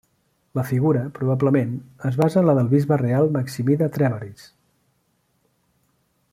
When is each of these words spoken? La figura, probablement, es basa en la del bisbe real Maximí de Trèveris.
La 0.59 0.61
figura, 0.69 1.01
probablement, 1.17 1.75
es 2.09 2.17
basa 2.23 2.41
en 2.43 2.49
la 2.49 2.57
del 2.61 2.71
bisbe 2.73 2.99
real 3.03 3.29
Maximí 3.37 3.79
de 3.83 3.93
Trèveris. 3.99 4.51